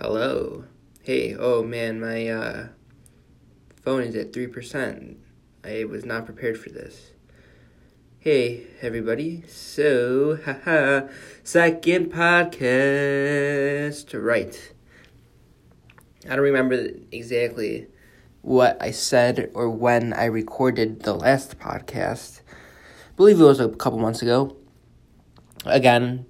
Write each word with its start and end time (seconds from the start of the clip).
Hello. 0.00 0.64
Hey, 1.02 1.36
oh 1.38 1.62
man, 1.62 2.00
my 2.00 2.26
uh, 2.26 2.66
phone 3.84 4.02
is 4.02 4.16
at 4.16 4.32
3%. 4.32 5.14
I 5.62 5.84
was 5.84 6.04
not 6.04 6.26
prepared 6.26 6.58
for 6.58 6.70
this. 6.70 7.12
Hey, 8.18 8.66
everybody. 8.82 9.44
So, 9.46 10.36
haha, 10.44 11.06
second 11.44 12.12
podcast. 12.12 14.20
Right. 14.20 14.72
I 16.24 16.30
don't 16.30 16.40
remember 16.40 16.88
exactly 17.12 17.86
what 18.42 18.76
I 18.80 18.90
said 18.90 19.52
or 19.54 19.70
when 19.70 20.12
I 20.12 20.24
recorded 20.24 21.04
the 21.04 21.14
last 21.14 21.60
podcast. 21.60 22.40
I 22.40 23.14
believe 23.16 23.40
it 23.40 23.44
was 23.44 23.60
a 23.60 23.68
couple 23.68 24.00
months 24.00 24.22
ago. 24.22 24.56
Again, 25.64 26.26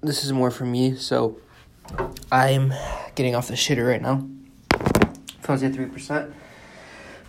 this 0.00 0.22
is 0.22 0.32
more 0.32 0.52
for 0.52 0.64
me, 0.64 0.94
so 0.94 1.40
I'm 2.30 2.72
getting 3.14 3.34
off 3.34 3.48
the 3.48 3.54
shitter 3.54 3.88
right 3.88 4.02
now. 4.02 4.26
Phone's 5.40 5.62
at 5.62 5.72
3%. 5.72 6.32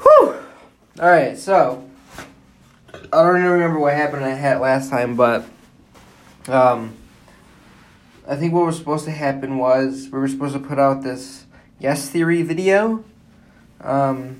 Whew! 0.02 0.36
Alright, 1.00 1.38
so. 1.38 1.88
I 2.94 3.24
don't 3.24 3.38
even 3.38 3.52
remember 3.52 3.80
what 3.80 3.94
happened 3.94 4.26
I 4.26 4.30
had 4.30 4.60
last 4.60 4.90
time, 4.90 5.16
but. 5.16 5.46
Um. 6.48 6.94
I 8.28 8.36
think 8.36 8.54
what 8.54 8.66
was 8.66 8.78
supposed 8.78 9.06
to 9.06 9.12
happen 9.12 9.58
was 9.58 10.10
we 10.12 10.20
were 10.20 10.28
supposed 10.28 10.54
to 10.54 10.60
put 10.60 10.80
out 10.80 11.04
this 11.04 11.46
Yes 11.80 12.10
Theory 12.10 12.42
video. 12.42 13.04
Um. 13.82 14.40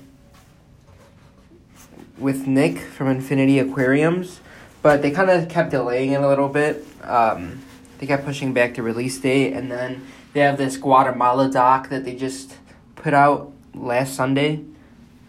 With 2.18 2.46
Nick 2.48 2.78
from 2.78 3.08
Infinity 3.08 3.60
Aquariums, 3.60 4.40
but 4.82 5.02
they 5.02 5.12
kind 5.12 5.30
of 5.30 5.48
kept 5.48 5.70
delaying 5.70 6.12
it 6.12 6.20
a 6.20 6.28
little 6.28 6.48
bit. 6.48 6.84
Um 7.02 7.62
they 7.98 8.06
kept 8.06 8.24
pushing 8.24 8.52
back 8.52 8.74
the 8.74 8.82
release 8.82 9.18
date, 9.18 9.52
and 9.52 9.70
then 9.70 10.06
they 10.32 10.40
have 10.40 10.56
this 10.56 10.76
Guatemala 10.76 11.50
doc 11.50 11.88
that 11.90 12.04
they 12.04 12.14
just 12.14 12.54
put 12.94 13.14
out 13.14 13.52
last 13.74 14.14
Sunday, 14.14 14.60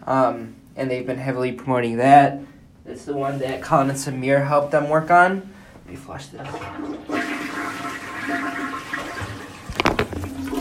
um, 0.06 0.56
and 0.76 0.90
they've 0.90 1.06
been 1.06 1.18
heavily 1.18 1.52
promoting 1.52 1.98
that. 1.98 2.40
It's 2.86 3.06
the 3.06 3.16
one 3.16 3.40
that 3.40 3.62
Colin 3.62 3.90
and 3.90 3.98
Samir 3.98 4.48
helped 4.48 4.72
them 4.72 4.90
work 4.90 5.12
on. 5.12 5.52
Let 5.86 5.88
me 5.88 5.96
flush 5.96 6.28
this. 6.28 6.48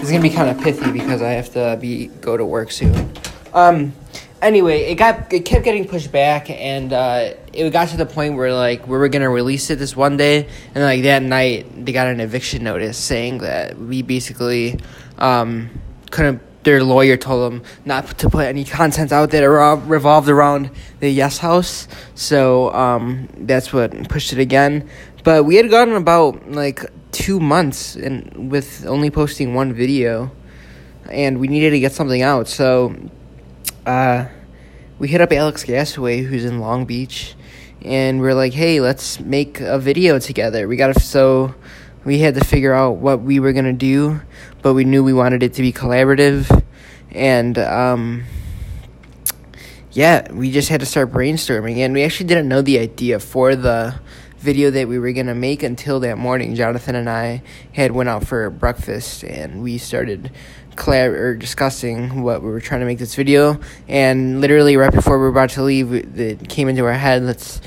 It's 0.00 0.10
gonna 0.10 0.22
be 0.22 0.30
kind 0.30 0.48
of 0.48 0.62
pithy 0.62 0.90
because 0.90 1.20
I 1.20 1.30
have 1.30 1.52
to 1.52 1.76
be 1.80 2.06
go 2.06 2.36
to 2.36 2.44
work 2.44 2.70
soon. 2.70 3.12
Um, 3.52 3.92
anyway, 4.42 4.82
it 4.82 4.96
got 4.96 5.32
it 5.32 5.44
kept 5.44 5.64
getting 5.64 5.86
pushed 5.86 6.12
back, 6.12 6.50
and 6.50 6.92
uh, 6.92 7.34
it 7.52 7.70
got 7.70 7.88
to 7.88 7.96
the 7.96 8.06
point 8.06 8.36
where 8.36 8.52
like 8.52 8.86
we 8.86 8.96
were 8.96 9.08
gonna 9.08 9.30
release 9.30 9.70
it 9.70 9.78
this 9.78 9.96
one 9.96 10.16
day, 10.16 10.48
and 10.74 10.84
like 10.84 11.02
that 11.02 11.22
night 11.22 11.84
they 11.84 11.92
got 11.92 12.06
an 12.06 12.20
eviction 12.20 12.64
notice 12.64 12.96
saying 12.96 13.38
that 13.38 13.78
we 13.78 14.02
basically 14.02 14.78
um, 15.18 15.70
couldn't. 16.10 16.42
Their 16.64 16.82
lawyer 16.82 17.16
told 17.16 17.50
them 17.50 17.62
not 17.86 18.18
to 18.18 18.28
put 18.28 18.44
any 18.44 18.64
content 18.64 19.10
out 19.10 19.30
that 19.30 19.42
revolved 19.42 20.28
around 20.28 20.70
the 21.00 21.08
Yes 21.08 21.38
House, 21.38 21.88
so 22.14 22.74
um, 22.74 23.28
that's 23.38 23.72
what 23.72 24.08
pushed 24.08 24.32
it 24.32 24.38
again. 24.38 24.90
But 25.24 25.44
we 25.44 25.54
had 25.54 25.70
gone 25.70 25.92
about 25.92 26.50
like 26.50 26.84
two 27.12 27.40
months 27.40 27.96
and 27.96 28.50
with 28.50 28.84
only 28.86 29.10
posting 29.10 29.54
one 29.54 29.72
video, 29.72 30.30
and 31.10 31.38
we 31.38 31.48
needed 31.48 31.70
to 31.70 31.80
get 31.80 31.92
something 31.92 32.20
out. 32.20 32.48
So 32.48 32.94
uh, 33.88 34.28
we 34.98 35.08
hit 35.08 35.22
up 35.22 35.32
Alex 35.32 35.64
Gasaway, 35.64 36.22
who's 36.22 36.44
in 36.44 36.60
Long 36.60 36.84
Beach, 36.84 37.34
and 37.80 38.20
we're 38.20 38.34
like, 38.34 38.52
hey, 38.52 38.80
let's 38.80 39.18
make 39.18 39.60
a 39.60 39.78
video 39.78 40.18
together. 40.18 40.68
We 40.68 40.76
got 40.76 40.92
to, 40.92 41.00
so 41.00 41.54
we 42.04 42.18
had 42.18 42.34
to 42.34 42.44
figure 42.44 42.74
out 42.74 42.96
what 42.96 43.22
we 43.22 43.40
were 43.40 43.54
going 43.54 43.64
to 43.64 43.72
do, 43.72 44.20
but 44.60 44.74
we 44.74 44.84
knew 44.84 45.02
we 45.02 45.14
wanted 45.14 45.42
it 45.42 45.54
to 45.54 45.62
be 45.62 45.72
collaborative. 45.72 46.64
And, 47.12 47.56
um, 47.56 48.24
yeah, 49.92 50.30
we 50.32 50.50
just 50.50 50.68
had 50.68 50.80
to 50.80 50.86
start 50.86 51.10
brainstorming, 51.10 51.78
and 51.78 51.94
we 51.94 52.02
actually 52.02 52.26
didn't 52.26 52.48
know 52.48 52.60
the 52.60 52.78
idea 52.80 53.18
for 53.18 53.56
the 53.56 53.98
video 54.36 54.70
that 54.70 54.86
we 54.86 54.98
were 54.98 55.12
gonna 55.12 55.34
make 55.34 55.62
until 55.62 55.98
that 56.00 56.18
morning. 56.18 56.54
Jonathan 56.54 56.94
and 56.94 57.08
I 57.08 57.42
had 57.72 57.92
went 57.92 58.10
out 58.10 58.26
for 58.26 58.50
breakfast, 58.50 59.24
and 59.24 59.62
we 59.62 59.78
started 59.78 60.30
collab 60.78 61.12
or 61.12 61.34
discussing 61.34 62.22
what 62.22 62.42
we 62.42 62.48
were 62.48 62.60
trying 62.60 62.80
to 62.80 62.86
make 62.86 62.98
this 62.98 63.14
video. 63.14 63.60
And 63.88 64.40
literally 64.40 64.76
right 64.76 64.92
before 64.92 65.18
we 65.18 65.22
were 65.22 65.28
about 65.28 65.50
to 65.50 65.62
leave, 65.62 65.92
it 65.92 66.48
came 66.48 66.68
into 66.68 66.84
our 66.84 66.92
head. 66.92 67.22
Let's 67.24 67.60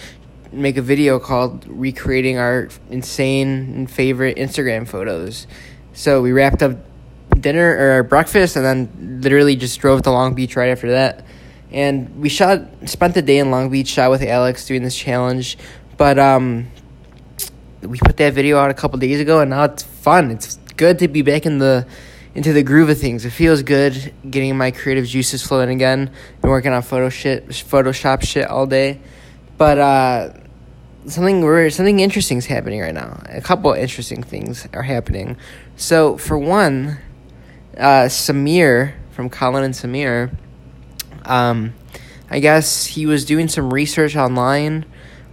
make 0.51 0.77
a 0.77 0.81
video 0.81 1.19
called 1.19 1.65
recreating 1.67 2.37
our 2.37 2.69
insane 2.89 3.47
and 3.75 3.91
favorite 3.91 4.37
Instagram 4.37 4.87
photos. 4.87 5.47
So 5.93 6.21
we 6.21 6.31
wrapped 6.31 6.63
up 6.63 6.77
dinner 7.39 7.97
or 7.97 8.03
breakfast, 8.03 8.55
and 8.55 8.65
then 8.65 9.21
literally 9.21 9.55
just 9.55 9.79
drove 9.79 10.01
to 10.03 10.11
Long 10.11 10.33
Beach 10.33 10.55
right 10.55 10.69
after 10.69 10.91
that. 10.91 11.25
And 11.71 12.21
we 12.21 12.29
shot, 12.29 12.61
spent 12.85 13.13
the 13.13 13.21
day 13.21 13.37
in 13.37 13.51
Long 13.51 13.69
Beach, 13.69 13.87
shot 13.87 14.11
with 14.11 14.21
Alex 14.21 14.65
doing 14.65 14.83
this 14.83 14.95
challenge. 14.95 15.57
But 15.97 16.19
um, 16.19 16.67
we 17.81 17.97
put 17.97 18.17
that 18.17 18.33
video 18.33 18.57
out 18.57 18.71
a 18.71 18.73
couple 18.73 18.99
days 18.99 19.19
ago, 19.19 19.39
and 19.39 19.49
now 19.51 19.65
it's 19.65 19.83
fun. 19.83 20.31
It's 20.31 20.57
good 20.75 20.99
to 20.99 21.07
be 21.07 21.21
back 21.21 21.45
in 21.45 21.59
the 21.59 21.87
into 22.33 22.53
the 22.53 22.63
groove 22.63 22.89
of 22.89 22.97
things. 22.97 23.25
It 23.25 23.31
feels 23.31 23.61
good 23.63 24.13
getting 24.29 24.57
my 24.57 24.71
creative 24.71 25.05
juices 25.05 25.45
flowing 25.45 25.69
again. 25.69 26.11
Been 26.41 26.49
working 26.49 26.71
on 26.71 26.81
photo 26.81 27.09
shit, 27.09 27.49
Photoshop 27.49 28.23
shit 28.25 28.47
all 28.47 28.65
day, 28.65 28.99
but 29.57 29.77
uh, 29.77 30.33
something 31.05 31.69
something 31.69 31.99
interesting 31.99 32.37
is 32.37 32.45
happening 32.45 32.79
right 32.81 32.93
now. 32.93 33.21
A 33.29 33.41
couple 33.41 33.71
interesting 33.73 34.23
things 34.23 34.67
are 34.73 34.83
happening. 34.83 35.37
So 35.75 36.17
for 36.17 36.37
one, 36.37 36.99
uh, 37.77 38.05
Samir 38.05 38.93
from 39.11 39.29
Colin 39.29 39.63
and 39.63 39.73
Samir, 39.73 40.35
um, 41.25 41.73
I 42.29 42.39
guess 42.39 42.85
he 42.85 43.05
was 43.05 43.25
doing 43.25 43.47
some 43.47 43.73
research 43.73 44.15
online 44.15 44.85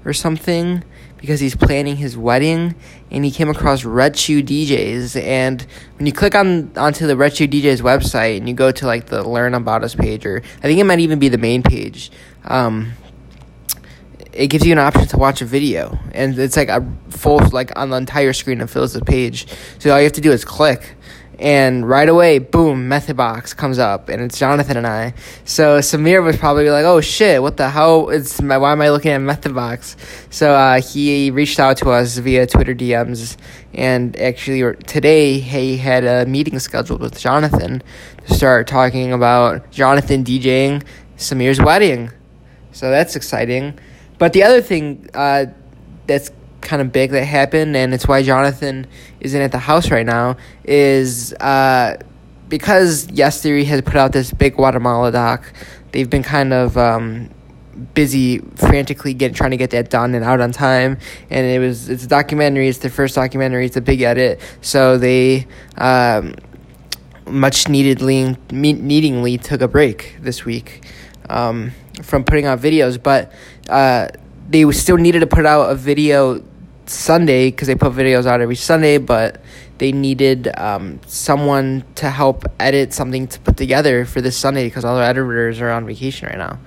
or 0.08 0.12
something 0.12 0.82
because 1.18 1.40
he's 1.40 1.54
planning 1.54 1.96
his 1.96 2.16
wedding 2.16 2.74
and 3.10 3.24
he 3.24 3.30
came 3.30 3.48
across 3.48 3.84
Red 3.84 4.16
Shoe 4.16 4.42
DJs 4.42 5.20
and 5.22 5.66
when 5.96 6.06
you 6.06 6.12
click 6.12 6.34
on 6.34 6.72
onto 6.76 7.06
the 7.06 7.16
Red 7.16 7.36
Shoe 7.36 7.46
DJs 7.46 7.82
website 7.82 8.38
and 8.38 8.48
you 8.48 8.54
go 8.54 8.70
to 8.70 8.86
like 8.86 9.06
the 9.06 9.22
learn 9.22 9.54
about 9.54 9.84
us 9.84 9.94
page 9.94 10.24
or 10.24 10.42
I 10.58 10.62
think 10.62 10.80
it 10.80 10.84
might 10.84 11.00
even 11.00 11.18
be 11.18 11.28
the 11.28 11.38
main 11.38 11.62
page 11.62 12.10
um, 12.44 12.92
it 14.32 14.46
gives 14.46 14.64
you 14.64 14.72
an 14.72 14.78
option 14.78 15.06
to 15.08 15.16
watch 15.16 15.42
a 15.42 15.44
video. 15.44 15.98
And 16.12 16.38
it's 16.38 16.56
like 16.56 16.68
a 16.68 16.86
full 17.10 17.40
like 17.48 17.76
on 17.76 17.90
the 17.90 17.96
entire 17.96 18.32
screen 18.32 18.60
it 18.60 18.70
fills 18.70 18.92
the 18.92 19.04
page. 19.04 19.48
So 19.80 19.90
all 19.90 19.98
you 19.98 20.04
have 20.04 20.12
to 20.12 20.20
do 20.20 20.30
is 20.30 20.44
click 20.44 20.94
and 21.38 21.88
right 21.88 22.08
away, 22.08 22.40
boom, 22.40 22.88
Method 22.88 23.16
Box 23.16 23.54
comes 23.54 23.78
up, 23.78 24.08
and 24.08 24.20
it's 24.20 24.38
Jonathan 24.38 24.76
and 24.76 24.86
I. 24.86 25.14
So 25.44 25.78
Samir 25.78 26.22
was 26.24 26.36
probably 26.36 26.68
like, 26.70 26.84
"Oh 26.84 27.00
shit, 27.00 27.40
what 27.40 27.56
the 27.56 27.70
hell? 27.70 28.10
It's 28.10 28.40
why 28.40 28.72
am 28.72 28.80
I 28.80 28.90
looking 28.90 29.12
at 29.12 29.18
Method 29.18 29.54
Box?" 29.54 29.96
So 30.30 30.52
uh, 30.52 30.80
he 30.80 31.30
reached 31.30 31.60
out 31.60 31.76
to 31.78 31.90
us 31.90 32.18
via 32.18 32.46
Twitter 32.46 32.74
DMs, 32.74 33.36
and 33.72 34.16
actually 34.16 34.74
today 34.86 35.38
he 35.38 35.76
had 35.76 36.04
a 36.04 36.26
meeting 36.26 36.58
scheduled 36.58 37.00
with 37.00 37.18
Jonathan 37.18 37.82
to 38.26 38.34
start 38.34 38.66
talking 38.66 39.12
about 39.12 39.70
Jonathan 39.70 40.24
DJing 40.24 40.82
Samir's 41.16 41.60
wedding. 41.60 42.10
So 42.72 42.90
that's 42.90 43.14
exciting. 43.14 43.78
But 44.18 44.32
the 44.32 44.42
other 44.42 44.60
thing 44.60 45.08
uh, 45.14 45.46
that's 46.08 46.30
kind 46.60 46.82
of 46.82 46.92
big 46.92 47.10
that 47.10 47.24
happened, 47.24 47.76
and 47.76 47.94
it's 47.94 48.06
why 48.06 48.22
Jonathan 48.22 48.86
isn't 49.20 49.40
at 49.40 49.52
the 49.52 49.58
house 49.58 49.90
right 49.90 50.06
now, 50.06 50.36
is 50.64 51.32
uh, 51.34 51.96
because 52.48 53.10
Yes 53.10 53.42
Theory 53.42 53.64
has 53.64 53.82
put 53.82 53.96
out 53.96 54.12
this 54.12 54.32
big 54.32 54.56
Guatemala 54.56 55.12
doc. 55.12 55.52
They've 55.92 56.08
been 56.08 56.22
kind 56.22 56.52
of 56.52 56.76
um, 56.76 57.30
busy, 57.94 58.38
frantically 58.56 59.14
getting 59.14 59.34
trying 59.34 59.52
to 59.52 59.56
get 59.56 59.70
that 59.70 59.90
done 59.90 60.14
and 60.14 60.24
out 60.24 60.40
on 60.40 60.52
time. 60.52 60.98
And 61.30 61.46
it 61.46 61.58
was 61.58 61.88
it's 61.88 62.04
a 62.04 62.08
documentary. 62.08 62.68
It's 62.68 62.78
their 62.78 62.90
first 62.90 63.14
documentary. 63.14 63.66
It's 63.66 63.76
a 63.76 63.80
big 63.82 64.02
edit, 64.02 64.40
so 64.60 64.98
they. 64.98 65.46
Um, 65.76 66.34
much 67.30 67.68
neededly 67.68 68.36
needingly 68.48 69.38
took 69.38 69.60
a 69.60 69.68
break 69.68 70.16
this 70.20 70.46
week 70.46 70.82
um, 71.28 71.72
from 72.02 72.24
putting 72.24 72.46
out 72.46 72.60
videos, 72.60 73.00
but 73.00 73.32
uh, 73.68 74.08
they 74.48 74.70
still 74.72 74.96
needed 74.96 75.20
to 75.20 75.26
put 75.26 75.46
out 75.46 75.70
a 75.70 75.74
video 75.74 76.42
Sunday 76.86 77.50
because 77.50 77.68
they 77.68 77.74
put 77.74 77.92
videos 77.92 78.26
out 78.26 78.40
every 78.40 78.56
Sunday, 78.56 78.98
but 78.98 79.40
they 79.78 79.92
needed 79.92 80.48
um, 80.58 81.00
someone 81.06 81.84
to 81.96 82.10
help 82.10 82.44
edit 82.58 82.92
something 82.92 83.26
to 83.28 83.40
put 83.40 83.56
together 83.56 84.04
for 84.04 84.20
this 84.20 84.36
Sunday 84.36 84.64
because 84.64 84.84
all 84.84 84.96
their 84.96 85.04
editors 85.04 85.60
are 85.60 85.70
on 85.70 85.86
vacation 85.86 86.28
right 86.28 86.38
now. 86.38 86.58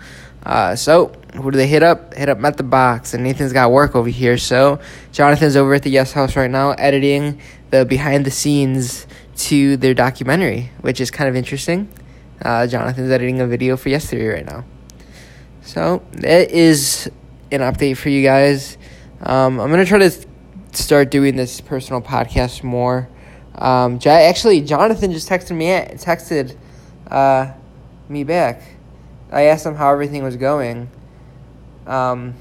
Uh, 0.44 0.76
so 0.76 1.08
who 1.36 1.52
do 1.52 1.58
they 1.58 1.68
hit 1.68 1.84
up? 1.84 2.14
Hit 2.14 2.30
up 2.30 2.40
Method 2.40 2.70
Box, 2.70 3.14
and 3.14 3.24
Nathan's 3.24 3.54
got 3.54 3.72
work 3.72 3.96
over 3.96 4.10
here. 4.10 4.38
So 4.38 4.80
Jonathan's 5.12 5.56
over 5.56 5.74
at 5.74 5.84
the 5.84 5.92
Yes 5.92 6.14
House 6.14 6.36
right 6.36 6.50
now, 6.50 6.72
editing 6.72 7.40
the 7.70 7.86
behind 7.86 8.26
the 8.26 8.32
scenes 8.32 9.06
to 9.38 9.78
their 9.78 9.94
documentary, 9.94 10.72
which 10.82 11.00
is 11.00 11.12
kind 11.12 11.30
of 11.30 11.36
interesting. 11.36 11.90
Uh, 12.44 12.66
Jonathan's 12.66 13.12
editing 13.12 13.40
a 13.40 13.48
video 13.48 13.78
for 13.78 13.90
Yes 13.90 14.08
Theory 14.08 14.28
right 14.28 14.46
now. 14.46 14.66
So 15.62 16.04
that 16.14 16.50
is 16.50 17.10
an 17.52 17.62
update 17.62 17.98
for 17.98 18.10
you 18.10 18.24
guys. 18.24 18.78
Um, 19.22 19.60
I'm 19.60 19.70
gonna 19.70 19.86
try 19.86 20.00
to 20.00 20.12
start 20.74 21.12
doing 21.12 21.36
this 21.36 21.62
personal 21.62 22.02
podcast 22.02 22.64
more 22.64 23.10
Um, 23.56 24.00
actually, 24.06 24.62
Jonathan 24.62 25.12
just 25.12 25.30
texted 25.30 25.56
me 25.56 25.68
texted 25.98 26.56
uh, 27.08 27.52
me 28.08 28.24
back. 28.24 28.62
I 29.32 29.44
asked 29.44 29.66
him 29.66 29.76
how 29.76 29.92
everything 29.92 30.24
was 30.24 30.38
going. 30.38 30.90
Um, 31.86 32.34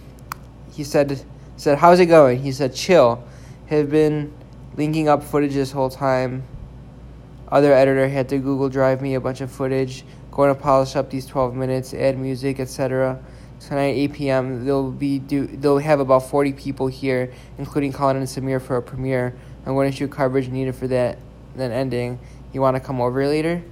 he 0.73 0.85
said 0.85 1.23
said 1.57 1.79
how's 1.79 2.01
it 2.01 2.07
going? 2.07 2.41
He 2.41 2.53
said 2.53 2.75
chill. 2.75 3.25
Have 3.67 3.91
been 3.91 4.33
linking 4.77 5.09
up 5.09 5.23
footage 5.23 5.55
this 5.55 5.73
whole 5.73 5.91
time. 5.91 6.45
Other 7.49 7.73
editor 7.73 8.09
had 8.09 8.29
to 8.29 8.39
Google 8.39 8.69
Drive 8.69 9.03
me 9.03 9.15
a 9.15 9.21
bunch 9.21 9.41
of 9.41 9.51
footage. 9.51 10.05
Going 10.31 10.55
to 10.55 10.61
polish 10.61 10.95
up 10.95 11.11
these 11.11 11.27
12 11.27 11.57
minutes, 11.57 11.93
add 11.93 12.17
music, 12.17 12.61
etc. 12.61 13.21
Tonight 13.61 13.91
at 13.91 13.97
8 13.97 14.13
p.m. 14.15 14.65
They'll 14.65 14.91
be 14.91 15.19
do 15.19 15.47
they'll 15.47 15.79
have 15.79 16.01
about 16.01 16.29
40 16.31 16.55
people 16.55 16.87
here, 16.87 17.33
including 17.59 17.93
Colin 17.93 18.17
and 18.17 18.27
Samir 18.27 18.61
for 18.61 18.77
a 18.77 18.83
premiere. 18.83 19.35
I'm 19.67 19.75
going 19.75 19.91
to 19.91 19.97
shoot 19.97 20.11
coverage 20.11 20.49
needed 20.49 20.75
for 20.75 20.89
that. 20.89 21.19
Then 21.55 21.71
ending. 21.71 22.19
You 22.53 22.63
want 22.63 22.77
to 22.77 22.81
come 22.81 23.01
over 23.01 23.27
later? 23.27 23.63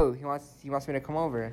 Oh, 0.00 0.12
he 0.12 0.24
wants 0.24 0.46
he 0.62 0.70
wants 0.70 0.88
me 0.88 0.94
to 0.94 1.00
come 1.00 1.16
over. 1.16 1.52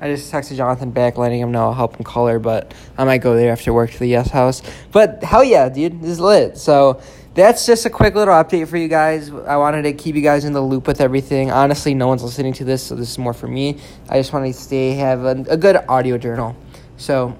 I 0.00 0.08
just 0.14 0.32
texted 0.32 0.56
Jonathan 0.56 0.90
back, 0.90 1.18
letting 1.18 1.40
him 1.40 1.50
know 1.50 1.66
I'll 1.66 1.74
help 1.74 1.96
him 1.96 2.04
color, 2.04 2.38
but 2.38 2.72
I 2.96 3.04
might 3.04 3.18
go 3.18 3.34
there 3.34 3.50
after 3.50 3.72
work 3.72 3.90
to 3.90 3.98
the 3.98 4.06
Yes 4.06 4.30
House. 4.30 4.62
But 4.92 5.24
hell 5.24 5.42
yeah, 5.42 5.68
dude, 5.68 6.00
this 6.00 6.10
is 6.10 6.20
lit. 6.20 6.56
So 6.56 7.00
that's 7.34 7.66
just 7.66 7.86
a 7.86 7.90
quick 7.90 8.14
little 8.14 8.34
update 8.34 8.68
for 8.68 8.76
you 8.76 8.88
guys. 8.88 9.30
I 9.30 9.56
wanted 9.56 9.82
to 9.82 9.92
keep 9.92 10.14
you 10.14 10.22
guys 10.22 10.44
in 10.44 10.52
the 10.52 10.60
loop 10.60 10.86
with 10.86 11.00
everything. 11.00 11.50
Honestly, 11.50 11.94
no 11.94 12.06
one's 12.06 12.22
listening 12.22 12.52
to 12.54 12.64
this, 12.64 12.82
so 12.82 12.94
this 12.94 13.10
is 13.10 13.18
more 13.18 13.32
for 13.32 13.48
me. 13.48 13.78
I 14.08 14.18
just 14.18 14.32
want 14.32 14.46
to 14.46 14.52
stay 14.52 14.92
have 14.94 15.24
a, 15.24 15.44
a 15.48 15.56
good 15.56 15.76
audio 15.88 16.18
journal. 16.18 16.56
So 16.96 17.36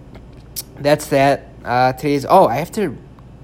that's 0.78 1.08
that. 1.08 1.46
Uh, 1.64 1.93
today's 1.93 2.25
oh, 2.28 2.46
I 2.46 2.56
have 2.56 2.72
to. 2.72 2.96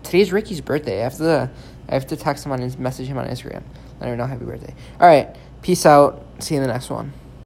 Today's 0.02 0.32
Ricky's 0.32 0.60
birthday. 0.60 1.00
I 1.00 1.04
have 1.04 1.16
to. 1.18 1.50
I 1.88 1.94
have 1.94 2.06
to 2.08 2.16
text 2.16 2.46
him 2.46 2.52
on 2.52 2.60
his 2.60 2.78
message 2.78 3.06
him 3.06 3.18
on 3.18 3.26
Instagram. 3.26 3.62
Let 4.00 4.10
him 4.10 4.18
know 4.18 4.26
happy 4.26 4.44
birthday. 4.44 4.74
All 5.00 5.06
right, 5.06 5.34
peace 5.62 5.84
out. 5.86 6.24
See 6.38 6.54
you 6.54 6.60
in 6.60 6.66
the 6.66 6.72
next 6.72 6.90
one. 6.90 7.12